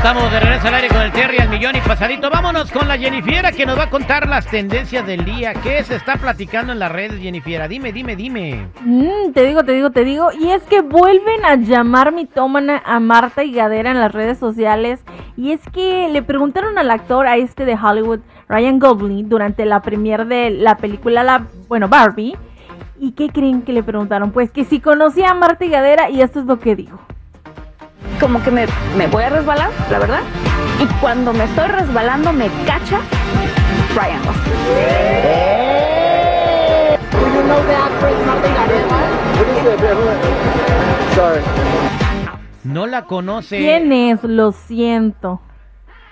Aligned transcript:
Estamos 0.00 0.32
de 0.32 0.40
regreso 0.40 0.66
al 0.66 0.74
aire 0.74 0.88
con 0.88 1.02
el 1.02 1.12
Terry 1.12 1.36
al 1.40 1.50
millón 1.50 1.76
y 1.76 1.80
pasadito. 1.82 2.30
Vámonos 2.30 2.72
con 2.72 2.88
la 2.88 2.96
Jennifiera 2.96 3.52
que 3.52 3.66
nos 3.66 3.78
va 3.78 3.82
a 3.82 3.90
contar 3.90 4.26
las 4.26 4.46
tendencias 4.46 5.06
del 5.06 5.26
día. 5.26 5.52
¿Qué 5.52 5.84
se 5.84 5.96
está 5.96 6.16
platicando 6.16 6.72
en 6.72 6.78
las 6.78 6.90
redes, 6.90 7.20
Jennifiera? 7.20 7.68
Dime, 7.68 7.92
dime, 7.92 8.16
dime. 8.16 8.66
Mm, 8.80 9.32
te 9.34 9.44
digo, 9.44 9.62
te 9.62 9.72
digo, 9.72 9.90
te 9.90 10.04
digo. 10.04 10.30
Y 10.32 10.52
es 10.52 10.62
que 10.62 10.80
vuelven 10.80 11.44
a 11.44 11.56
llamar 11.56 12.14
mitómana 12.14 12.82
a 12.86 12.98
Marta 12.98 13.44
y 13.44 13.52
Gadera 13.52 13.90
en 13.90 14.00
las 14.00 14.10
redes 14.10 14.38
sociales. 14.38 15.04
Y 15.36 15.52
es 15.52 15.60
que 15.70 16.08
le 16.08 16.22
preguntaron 16.22 16.78
al 16.78 16.90
actor, 16.90 17.26
a 17.26 17.36
este 17.36 17.66
de 17.66 17.74
Hollywood, 17.74 18.20
Ryan 18.48 18.78
Gosling, 18.78 19.28
durante 19.28 19.66
la 19.66 19.82
premiere 19.82 20.24
de 20.24 20.48
la 20.48 20.78
película, 20.78 21.22
la, 21.22 21.46
bueno, 21.68 21.90
Barbie. 21.90 22.38
¿Y 22.98 23.12
qué 23.12 23.28
creen 23.28 23.60
que 23.60 23.74
le 23.74 23.82
preguntaron? 23.82 24.30
Pues 24.30 24.50
que 24.50 24.64
si 24.64 24.80
conocía 24.80 25.32
a 25.32 25.34
Marta 25.34 25.66
y 25.66 25.68
Gadera 25.68 26.08
y 26.08 26.22
esto 26.22 26.40
es 26.40 26.46
lo 26.46 26.58
que 26.58 26.74
dijo. 26.74 26.98
Como 28.20 28.42
que 28.42 28.50
me, 28.50 28.66
me 28.96 29.06
voy 29.06 29.24
a 29.24 29.30
resbalar, 29.30 29.70
la 29.90 29.98
verdad. 29.98 30.20
Y 30.78 30.86
cuando 31.00 31.32
me 31.32 31.44
estoy 31.44 31.68
resbalando, 31.68 32.32
me 32.32 32.48
cacha 32.66 33.00
Ryan 33.96 34.22
Gosling. 34.24 35.50
No 42.64 42.86
la 42.86 43.04
conoce. 43.06 43.56
¿Quién 43.58 43.90
es? 43.92 44.22
Lo 44.22 44.52
siento. 44.52 45.40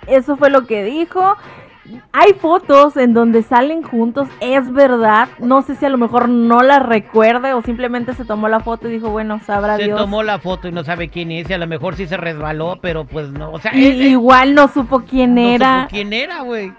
Eso 0.07 0.37
fue 0.37 0.51
lo 0.51 0.67
que 0.67 0.83
dijo. 0.83 1.37
Hay 2.13 2.35
fotos 2.35 2.97
en 2.97 3.15
donde 3.15 3.43
salen 3.43 3.83
juntos, 3.83 4.29
es 4.41 4.71
verdad. 4.73 5.29
No 5.39 5.63
sé 5.63 5.75
si 5.77 5.87
a 5.87 5.89
lo 5.89 5.99
mejor 5.99 6.29
no 6.29 6.61
la 6.63 6.79
recuerde 6.81 7.53
o 7.55 7.63
simplemente 7.63 8.15
se 8.15 8.25
tomó 8.25 8.49
la 8.49 8.61
foto 8.61 8.89
y 8.89 8.93
dijo, 8.93 9.11
bueno, 9.11 9.41
sabrá 9.47 9.77
Se 9.77 9.85
Dios. 9.85 9.99
tomó 9.99 10.23
la 10.23 10.39
foto 10.39 10.69
y 10.69 10.73
no 10.73 10.85
sabe 10.85 11.09
quién 11.09 11.31
es. 11.33 11.49
Y 11.49 11.53
a 11.55 11.59
lo 11.59 11.67
mejor 11.67 11.97
sí 11.97 12.07
se 12.07 12.17
resbaló, 12.17 12.79
pero 12.83 13.05
pues 13.05 13.31
no. 13.31 13.53
O 13.53 13.59
sea, 13.59 13.75
Y- 13.75 13.87
él- 13.87 14.01
él 14.03 14.07
igual 14.09 14.55
no 14.55 14.69
supo 14.69 15.01
quién 15.01 15.35
no 15.35 15.41
era. 15.41 15.81
supo 15.83 15.91
quién 15.91 16.13
era, 16.13 16.41
güey. 16.43 16.73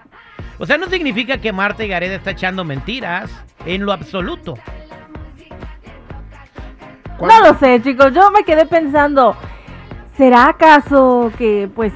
O 0.58 0.66
sea, 0.66 0.76
no 0.78 0.86
significa 0.86 1.38
que 1.38 1.52
Marta 1.52 1.84
y 1.84 1.88
Gareda 1.88 2.14
está 2.14 2.30
echando 2.32 2.64
mentiras. 2.64 3.30
En 3.66 3.84
lo 3.84 3.92
absoluto. 3.92 4.54
No 7.20 7.40
lo 7.40 7.58
sé, 7.58 7.82
chicos. 7.82 8.12
Yo 8.14 8.30
me 8.30 8.44
quedé 8.44 8.64
pensando, 8.66 9.36
¿será 10.16 10.48
acaso 10.48 11.30
que, 11.36 11.68
pues, 11.74 11.92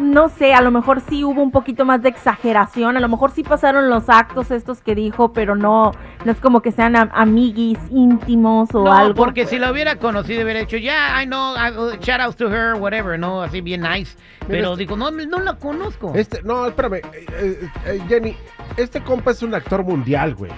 no 0.00 0.28
sé, 0.28 0.54
a 0.54 0.60
lo 0.62 0.70
mejor 0.70 1.00
sí 1.00 1.24
hubo 1.24 1.42
un 1.42 1.50
poquito 1.50 1.84
más 1.84 2.02
de 2.02 2.08
exageración? 2.08 2.96
A 2.96 3.00
lo 3.00 3.08
mejor 3.08 3.30
sí 3.30 3.42
pasaron 3.42 3.88
los 3.90 4.08
actos 4.08 4.50
estos 4.50 4.80
que 4.82 4.94
dijo, 4.94 5.32
pero 5.32 5.54
no, 5.56 5.92
no 6.24 6.32
es 6.32 6.38
como 6.40 6.60
que 6.62 6.72
sean 6.72 6.96
am- 6.96 7.10
amiguis 7.12 7.78
íntimos 7.90 8.74
o 8.74 8.84
no, 8.84 8.92
algo. 8.92 9.14
porque 9.14 9.46
si 9.46 9.58
la 9.58 9.70
hubiera 9.72 9.96
conocido, 9.96 10.42
hubiera 10.44 10.60
hecho, 10.60 10.76
ya, 10.76 11.22
I 11.22 11.26
know, 11.26 11.54
I- 11.56 11.76
uh, 11.76 11.90
shout 12.00 12.20
out 12.20 12.36
to 12.36 12.48
her, 12.48 12.74
whatever, 12.74 13.18
¿no? 13.18 13.42
Así 13.42 13.60
bien 13.60 13.82
nice. 13.82 14.16
Pero 14.46 14.72
este- 14.72 14.78
digo, 14.84 14.96
no, 14.96 15.10
no 15.10 15.40
la 15.40 15.54
conozco. 15.54 16.12
Este, 16.14 16.42
no, 16.42 16.66
espérame, 16.66 16.94
eh, 16.96 17.02
eh, 17.38 17.70
eh, 17.86 18.02
Jenny, 18.08 18.36
este 18.76 19.00
compa 19.02 19.32
es 19.32 19.42
un 19.42 19.54
actor 19.54 19.82
mundial, 19.84 20.34
güey. 20.34 20.52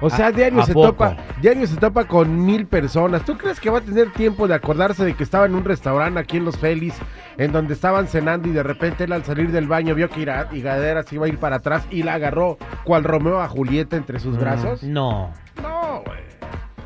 O 0.00 0.10
sea, 0.10 0.26
¿A- 0.26 0.32
diario 0.32 0.60
a 0.60 0.66
se 0.66 0.74
poco? 0.74 0.88
topa, 0.88 1.16
diario 1.40 1.66
se 1.66 1.76
topa 1.76 2.04
con 2.06 2.44
mil 2.44 2.66
personas. 2.66 3.24
¿Tú 3.24 3.38
crees 3.38 3.58
que 3.60 3.70
va 3.70 3.78
a 3.78 3.80
tener 3.80 4.12
tiempo 4.12 4.46
de 4.48 4.54
acordarse 4.54 5.04
de 5.04 5.14
que 5.14 5.22
estaba 5.22 5.46
en 5.46 5.54
un 5.54 5.64
restaurante 5.64 6.20
aquí 6.20 6.36
en 6.36 6.44
Los 6.44 6.56
Félix, 6.58 6.96
en 7.38 7.52
donde 7.52 7.74
estaban 7.74 8.06
cenando 8.08 8.48
y 8.48 8.52
de 8.52 8.62
repente 8.62 9.04
él 9.04 9.12
al 9.12 9.24
salir 9.24 9.50
del 9.50 9.66
baño 9.68 9.94
vio 9.94 10.10
que 10.10 10.20
Ira- 10.20 10.48
Higadera 10.52 11.02
se 11.04 11.14
iba 11.14 11.26
a 11.26 11.28
ir 11.28 11.38
para 11.38 11.56
atrás 11.56 11.86
y 11.90 12.02
la 12.02 12.14
agarró 12.14 12.58
cual 12.84 13.04
Romeo 13.04 13.40
a 13.40 13.48
Julieta 13.48 13.96
entre 13.96 14.18
sus 14.18 14.36
brazos? 14.38 14.82
No. 14.82 15.30
No, 15.62 16.02
güey. 16.04 16.18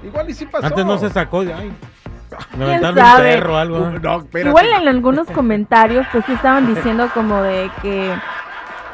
Igual 0.05 0.31
y 0.31 0.35
sí 0.35 0.47
pasó. 0.47 0.67
Antes 0.67 0.85
no 0.85 0.97
se 0.99 1.11
sacó 1.11 1.45
de 1.45 1.53
ay. 1.55 1.73
¿Quién 2.51 2.61
Levantaron 2.61 2.99
un 2.99 3.05
sabe? 3.05 3.33
perro 3.35 3.55
o 3.55 3.57
algo. 3.57 3.91
No. 4.03 4.27
Igual 4.39 4.67
en 4.83 4.87
algunos 4.89 5.27
comentarios, 5.29 6.07
pues 6.13 6.25
sí 6.27 6.33
estaban 6.35 6.67
diciendo 6.73 7.09
como 7.15 7.43
de 7.43 7.71
que, 7.81 8.13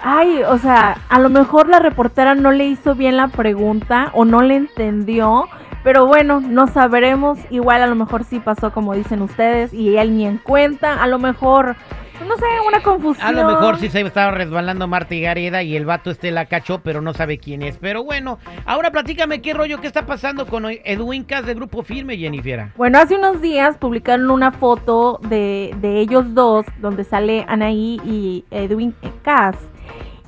ay, 0.04 0.42
o 0.42 0.59
sea, 0.59 0.98
a 1.09 1.19
lo 1.19 1.31
mejor 1.31 1.69
la 1.69 1.78
reportera 1.78 2.34
no 2.34 2.53
le 2.53 2.66
hizo 2.66 2.94
bien 2.94 3.16
la 3.16 3.28
pregunta 3.28 4.10
o 4.12 4.25
no 4.26 4.42
le 4.42 4.56
entendió, 4.56 5.48
pero 5.82 6.06
bueno, 6.06 6.41
no 6.41 6.66
sabremos. 6.66 7.38
Igual 7.50 7.82
a 7.82 7.87
lo 7.87 7.94
mejor 7.94 8.25
sí 8.25 8.38
pasó 8.38 8.70
como 8.70 8.94
dicen 8.94 9.22
ustedes 9.22 9.72
y 9.72 9.97
él 9.97 10.16
ni 10.16 10.26
en 10.26 10.38
cuenta. 10.38 11.03
A 11.03 11.06
lo 11.06 11.19
mejor, 11.19 11.76
pues, 12.19 12.28
no 12.28 12.37
sé, 12.37 12.44
una 12.66 12.82
confusión. 12.82 13.26
A 13.26 13.32
lo 13.32 13.47
mejor 13.47 13.78
sí 13.78 13.88
se 13.88 14.03
estaba 14.03 14.31
resbalando 14.31 14.87
Marta 14.87 15.15
y 15.15 15.22
Gareda 15.22 15.62
y 15.62 15.75
el 15.75 15.87
vato 15.87 16.10
este 16.10 16.31
la 16.31 16.47
cachó, 16.47 16.81
pero 16.81 17.00
no 17.00 17.15
sabe 17.15 17.38
quién 17.38 17.62
es. 17.62 17.78
Pero 17.78 18.04
bueno, 18.04 18.38
ahora 18.66 18.91
platícame 18.91 19.41
qué 19.41 19.54
rollo, 19.54 19.81
qué 19.81 19.86
está 19.86 20.04
pasando 20.04 20.47
con 20.47 20.66
Edwin 20.66 21.25
Cass 21.25 21.47
de 21.47 21.54
Grupo 21.54 21.82
Firme, 21.82 22.19
Jennifer. 22.19 22.69
Bueno, 22.76 22.98
hace 22.98 23.16
unos 23.16 23.41
días 23.41 23.78
publicaron 23.78 24.31
una 24.31 24.53
foto 24.53 25.19
de, 25.28 25.75
de 25.81 26.00
ellos 26.00 26.34
dos, 26.34 26.66
donde 26.78 27.04
sale 27.04 27.47
Anaí 27.48 28.00
y 28.04 28.44
Edwin 28.50 28.94
Cass 29.22 29.56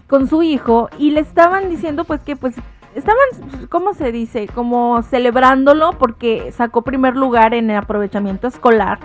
con 0.07 0.29
su 0.29 0.43
hijo, 0.43 0.89
y 0.99 1.11
le 1.11 1.21
estaban 1.21 1.69
diciendo 1.69 2.05
pues 2.05 2.21
que 2.21 2.37
pues 2.37 2.55
estaban, 2.95 3.67
¿cómo 3.69 3.95
se 3.95 4.13
dice? 4.13 4.49
Como 4.49 5.03
celebrándolo 5.03 5.93
porque 5.99 6.53
sacó 6.53 6.83
primer 6.83 7.17
lugar 7.17 7.55
en 7.55 7.71
el 7.71 7.77
aprovechamiento 7.77 8.47
escolar 8.47 8.99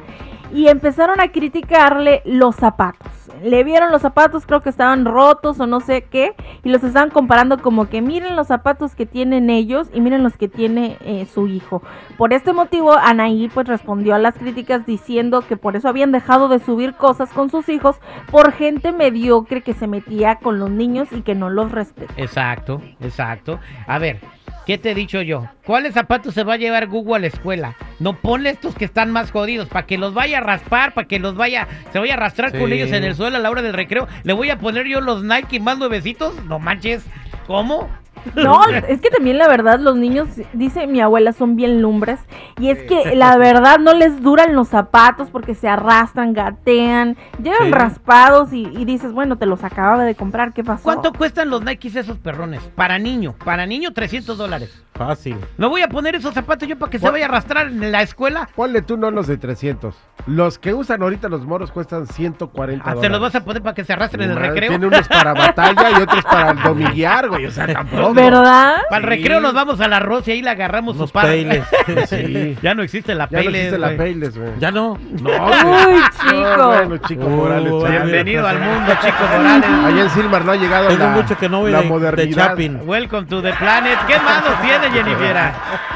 y 0.53 0.67
empezaron 0.67 1.19
a 1.19 1.31
criticarle 1.31 2.21
los 2.25 2.55
zapatos. 2.55 3.20
Le 3.43 3.63
vieron 3.63 3.91
los 3.91 4.01
zapatos, 4.01 4.45
creo 4.45 4.61
que 4.61 4.69
estaban 4.69 5.05
rotos 5.05 5.59
o 5.59 5.67
no 5.67 5.79
sé 5.79 6.03
qué, 6.03 6.35
y 6.63 6.69
los 6.69 6.83
estaban 6.83 7.09
comparando 7.09 7.61
como 7.61 7.89
que 7.89 8.01
miren 8.01 8.35
los 8.35 8.47
zapatos 8.47 8.95
que 8.95 9.05
tienen 9.05 9.49
ellos 9.49 9.89
y 9.93 10.01
miren 10.01 10.23
los 10.23 10.37
que 10.37 10.47
tiene 10.47 10.97
eh, 11.01 11.25
su 11.25 11.47
hijo. 11.47 11.81
Por 12.17 12.33
este 12.33 12.53
motivo, 12.53 12.93
Anaí 12.93 13.49
pues 13.49 13.67
respondió 13.67 14.15
a 14.15 14.19
las 14.19 14.35
críticas 14.35 14.85
diciendo 14.85 15.41
que 15.47 15.57
por 15.57 15.75
eso 15.75 15.89
habían 15.89 16.11
dejado 16.11 16.47
de 16.47 16.59
subir 16.59 16.93
cosas 16.93 17.31
con 17.33 17.49
sus 17.49 17.69
hijos 17.69 17.97
por 18.29 18.51
gente 18.51 18.91
mediocre 18.91 19.61
que 19.61 19.73
se 19.73 19.87
metía 19.87 20.35
con 20.35 20.59
los 20.59 20.69
niños 20.69 21.07
y 21.11 21.21
que 21.21 21.35
no 21.35 21.49
los 21.49 21.71
respetaba. 21.71 22.21
Exacto, 22.21 22.81
exacto. 22.99 23.59
A 23.87 23.99
ver, 23.99 24.19
¿qué 24.65 24.77
te 24.77 24.91
he 24.91 24.95
dicho 24.95 25.21
yo? 25.21 25.47
¿Cuáles 25.65 25.93
zapatos 25.93 26.33
se 26.33 26.43
va 26.43 26.53
a 26.53 26.57
llevar 26.57 26.87
Google 26.87 27.15
a 27.15 27.19
la 27.19 27.27
escuela? 27.27 27.75
No 27.99 28.19
ponle 28.19 28.49
estos 28.49 28.75
que 28.75 28.85
están 28.85 29.11
más 29.11 29.31
jodidos, 29.31 29.69
para 29.69 29.85
que 29.85 29.97
los 29.97 30.13
vaya 30.13 30.39
a 30.39 30.41
raspar, 30.41 30.93
para 30.93 31.07
que 31.07 31.19
los 31.19 31.35
vaya, 31.35 31.67
se 31.91 31.99
vaya 31.99 32.13
a 32.13 32.17
arrastrar 32.17 32.57
con 32.57 32.71
ellos 32.71 32.91
en 32.91 33.03
el 33.03 33.15
suelo 33.15 33.37
a 33.37 33.39
la 33.39 33.49
hora 33.49 33.61
del 33.61 33.73
recreo. 33.73 34.07
¿Le 34.23 34.33
voy 34.33 34.49
a 34.49 34.59
poner 34.59 34.87
yo 34.87 35.01
los 35.01 35.23
Nike 35.23 35.59
más 35.59 35.77
nuevecitos? 35.77 36.43
No 36.45 36.59
manches. 36.59 37.05
¿Cómo? 37.47 37.89
No, 38.35 38.61
es 38.87 39.01
que 39.01 39.09
también 39.09 39.37
la 39.37 39.47
verdad 39.47 39.79
los 39.79 39.95
niños, 39.95 40.27
dice 40.53 40.87
mi 40.87 41.01
abuela, 41.01 41.33
son 41.33 41.55
bien 41.55 41.81
lumbres. 41.81 42.19
Y 42.59 42.69
es 42.69 42.79
que 42.83 43.15
la 43.15 43.37
verdad 43.37 43.79
no 43.79 43.93
les 43.93 44.21
duran 44.21 44.55
los 44.55 44.67
zapatos 44.69 45.29
porque 45.29 45.55
se 45.55 45.67
arrastran, 45.67 46.33
gatean, 46.33 47.17
llegan 47.41 47.65
Sí. 47.67 47.71
raspados 47.71 48.53
y, 48.53 48.67
y 48.67 48.85
dices, 48.85 49.11
bueno, 49.13 49.37
te 49.37 49.45
los 49.45 49.63
acababa 49.63 50.03
de 50.03 50.15
comprar, 50.15 50.53
¿qué 50.53 50.63
pasó? 50.63 50.83
¿Cuánto 50.83 51.13
cuestan 51.13 51.49
los 51.49 51.63
Nikes 51.63 51.95
esos 51.95 52.17
perrones? 52.17 52.61
Para 52.75 52.99
niño, 52.99 53.35
para 53.43 53.65
niño 53.65 53.93
300 53.93 54.37
dólares. 54.37 54.83
Fácil. 55.07 55.37
¿Me 55.57 55.67
voy 55.67 55.81
a 55.81 55.87
poner 55.87 56.15
esos 56.15 56.33
zapatos 56.33 56.67
yo 56.67 56.77
para 56.77 56.89
que 56.89 56.99
se 56.99 57.09
vaya 57.09 57.25
a 57.25 57.29
arrastrar 57.29 57.67
en 57.67 57.91
la 57.91 58.01
escuela? 58.01 58.47
Ponle 58.55 58.81
tú 58.81 58.97
no 58.97 59.09
los 59.11 59.27
de 59.27 59.37
300. 59.37 59.95
Los 60.27 60.59
que 60.59 60.73
usan 60.73 61.01
ahorita 61.01 61.27
los 61.29 61.45
moros 61.45 61.71
cuestan 61.71 62.05
140 62.07 62.83
Ah, 62.85 62.93
dólares. 62.93 63.01
¿Se 63.01 63.09
los 63.09 63.19
vas 63.21 63.35
a 63.35 63.43
poner 63.43 63.61
para 63.63 63.73
que 63.73 63.83
se 63.83 63.93
arrastren 63.93 64.23
en 64.25 64.31
el 64.31 64.37
recreo? 64.37 64.69
Tiene 64.69 64.85
unos 64.87 65.07
para 65.07 65.33
batalla 65.33 65.91
y 65.97 66.01
otros 66.01 66.23
para 66.23 66.51
el 66.51 66.61
domillar, 66.61 67.27
güey. 67.29 67.45
O 67.47 67.51
sea, 67.51 67.65
tampoco. 67.67 68.13
¿Verdad? 68.13 68.75
Para 68.89 68.97
el 69.07 69.09
Sí. 69.13 69.17
recreo 69.21 69.39
nos 69.41 69.53
vamos 69.53 69.79
al 69.81 69.93
arroz 69.93 70.27
y 70.27 70.31
ahí 70.31 70.41
le 70.41 70.49
agarramos 70.51 70.95
Unos 70.95 71.09
su 71.09 71.13
par. 71.13 71.25
peiles. 71.25 71.63
Sí. 72.07 72.57
ya 72.61 72.73
no 72.75 72.83
existe 72.83 73.15
la 73.15 73.27
Ya 73.29 73.41
no 73.43 73.49
existe 73.49 73.77
la 73.77 73.87
güey. 73.87 73.97
Payless, 73.97 74.37
güey. 74.37 74.51
Ya 74.59 74.71
no. 74.71 74.97
No, 75.21 75.29
Uy, 75.29 75.31
No, 75.31 76.09
chico. 76.19 76.67
bueno, 76.67 76.97
chico 76.97 77.25
Uh, 77.25 77.29
Morales. 77.29 77.73
chale. 77.81 77.97
Bienvenido 78.01 78.47
al 78.47 78.59
mundo, 78.59 78.91
Chico 79.01 79.17
Morales. 79.37 79.69
Allá 79.85 80.01
en 80.03 80.09
Silmar 80.11 80.45
no 80.45 80.51
ha 80.51 80.55
llegado 80.55 80.87
Tengo 80.89 81.03
la, 81.03 81.09
mucho 81.11 81.37
que 81.37 81.49
no 81.49 81.61
voy 81.61 81.71
la 81.71 81.77
de, 81.79 81.83
de 81.83 81.89
modernidad. 81.89 82.47
Chapin. 82.49 82.79
Welcome 82.85 83.25
to 83.27 83.41
the 83.41 83.53
planet. 83.53 83.97
¿Qué 84.07 84.17
manos 84.19 84.61
tiene 84.61 84.90
Jennifer? 84.91 85.37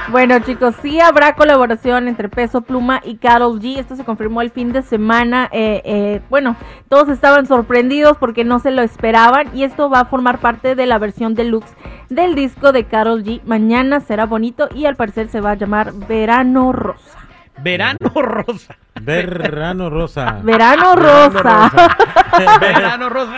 Bueno, 0.09 0.37
chicos, 0.39 0.75
sí 0.83 0.99
habrá 0.99 1.33
colaboración 1.33 2.07
entre 2.07 2.29
Peso 2.29 2.61
Pluma 2.61 3.01
y 3.03 3.17
Carol 3.17 3.59
G. 3.59 3.79
Esto 3.79 3.95
se 3.95 4.05
confirmó 4.05 4.41
el 4.43 4.51
fin 4.51 4.71
de 4.71 4.83
semana. 4.83 5.49
Eh, 5.51 5.81
eh, 5.83 6.21
bueno, 6.29 6.55
todos 6.89 7.09
estaban 7.09 7.47
sorprendidos 7.47 8.15
porque 8.17 8.43
no 8.43 8.59
se 8.59 8.69
lo 8.69 8.83
esperaban. 8.83 9.49
Y 9.57 9.63
esto 9.63 9.89
va 9.89 10.01
a 10.01 10.05
formar 10.05 10.37
parte 10.37 10.75
de 10.75 10.85
la 10.85 10.99
versión 10.99 11.33
deluxe 11.33 11.73
del 12.09 12.35
disco 12.35 12.71
de 12.71 12.83
Carol 12.83 13.23
G. 13.23 13.41
Mañana 13.45 13.99
será 13.99 14.27
bonito 14.27 14.69
y 14.75 14.85
al 14.85 14.95
parecer 14.95 15.27
se 15.27 15.41
va 15.41 15.51
a 15.51 15.55
llamar 15.55 15.91
Verano 15.91 16.71
Rosa. 16.71 17.19
Verano 17.63 17.97
rosa. 18.15 18.75
Verano 19.05 19.89
rosa. 19.89 20.39
Verano 20.43 20.95
rosa. 20.95 21.71
Verano 22.59 23.09
rosa. 23.09 23.31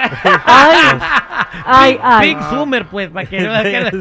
Ay, 0.46 1.00
ay, 1.66 2.00
ay. 2.02 2.36
Pink 2.36 2.50
Summer, 2.50 2.86
pues, 2.86 3.10
para 3.10 3.26
que 3.26 3.42
no 3.42 3.56
el 3.56 4.00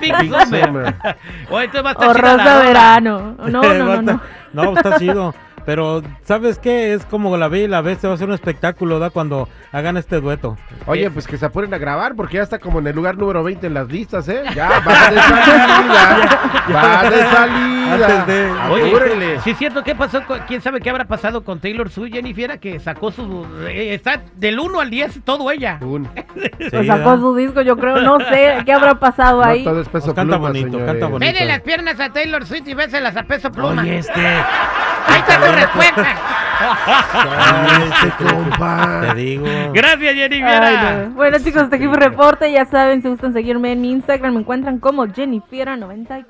Pink 0.00 0.16
Pink 0.18 0.32
Summer. 0.32 0.64
Summer. 0.64 0.94
O 1.50 1.60
esto 1.60 1.82
va 1.82 1.90
a 1.90 1.92
estar 1.92 2.08
O 2.08 2.14
rosa 2.14 2.58
verano. 2.58 3.34
No, 3.38 3.62
no, 3.62 3.74
no, 3.74 4.02
no. 4.02 4.20
No, 4.52 4.76
está 4.76 4.98
chido. 4.98 5.34
Pero, 5.68 6.00
¿sabes 6.24 6.58
qué? 6.58 6.94
Es 6.94 7.04
como 7.04 7.36
la 7.36 7.48
ve 7.48 7.58
y 7.64 7.68
la 7.68 7.82
vez, 7.82 7.98
se 7.98 8.06
va 8.06 8.14
a 8.14 8.16
hacer 8.16 8.26
un 8.26 8.32
espectáculo, 8.32 8.98
¿da? 8.98 9.10
Cuando 9.10 9.50
hagan 9.70 9.98
este 9.98 10.18
dueto. 10.18 10.56
Oye, 10.86 11.10
pues 11.10 11.26
que 11.26 11.36
se 11.36 11.44
apuren 11.44 11.74
a 11.74 11.76
grabar 11.76 12.14
porque 12.14 12.38
ya 12.38 12.42
está 12.42 12.58
como 12.58 12.78
en 12.78 12.86
el 12.86 12.96
lugar 12.96 13.18
número 13.18 13.44
20 13.44 13.66
en 13.66 13.74
las 13.74 13.86
listas, 13.88 14.26
¿eh? 14.30 14.44
Ya, 14.54 14.70
va 14.80 15.10
de 15.10 15.20
salida. 15.20 16.72
va 16.74 17.10
de 17.10 17.22
salida. 17.22 17.94
Antes 17.94 18.26
de- 18.26 18.50
Oye, 18.70 19.40
sí 19.44 19.50
es 19.50 19.58
cierto, 19.58 19.82
¿qué 19.84 19.94
pasó? 19.94 20.24
con- 20.24 20.38
¿Quién 20.48 20.62
sabe 20.62 20.80
qué 20.80 20.88
habrá 20.88 21.04
pasado 21.04 21.44
con 21.44 21.60
Taylor 21.60 21.90
Swift, 21.90 22.14
Jennifer? 22.14 22.58
Que 22.58 22.80
sacó 22.80 23.10
su... 23.10 23.46
eh, 23.68 23.92
está 23.92 24.22
del 24.36 24.58
1 24.60 24.80
al 24.80 24.88
10 24.88 25.20
todo 25.22 25.50
ella. 25.50 25.78
Un- 25.82 26.08
Sí, 26.34 26.70
Pues 26.70 26.86
sacó 26.86 27.10
¿da? 27.10 27.16
su 27.18 27.36
disco, 27.36 27.60
yo 27.60 27.76
creo, 27.76 28.00
no 28.00 28.20
sé 28.20 28.62
qué 28.64 28.72
habrá 28.72 28.94
pasado 28.94 29.42
No 29.42 29.50
ahí. 29.50 29.64
todo 29.64 29.82
es 29.82 29.88
peso 29.90 30.06
Pues 30.06 30.14
canta 30.16 30.36
pluma, 30.36 30.48
bonito, 30.48 30.66
señores. 30.70 30.86
canta 30.86 31.06
bonito. 31.08 31.30
Vele 31.32 31.44
las 31.46 31.60
piernas 31.60 32.00
a 32.00 32.10
Taylor 32.10 32.46
Swift 32.46 32.68
y 32.68 32.72
béselas 32.74 33.16
a 33.18 33.24
peso 33.24 33.50
pluma. 33.52 33.82
Oye, 33.82 33.98
este. 33.98 34.12
Ahí 35.08 35.20
está 35.20 35.40
tu 35.40 35.52
respuesta. 35.52 36.16
Este 37.82 38.24
compa. 38.24 39.00
Te 39.00 39.14
digo. 39.14 39.46
Gracias, 39.72 40.14
no. 40.40 41.10
Bueno 41.14 41.38
chicos, 41.38 41.62
hasta 41.62 41.76
aquí 41.76 41.86
mi 41.86 41.96
reporte. 41.96 42.50
Ya 42.52 42.64
saben, 42.64 43.02
si 43.02 43.08
gustan 43.08 43.32
seguirme 43.32 43.72
en 43.72 43.80
mi 43.80 43.90
Instagram, 43.92 44.34
me 44.34 44.40
encuentran 44.40 44.78
como 44.78 45.06
Jennifiera94. 45.06 46.24